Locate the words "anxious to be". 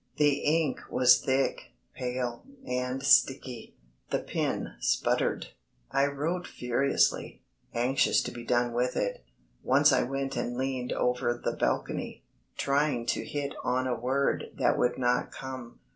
7.75-8.43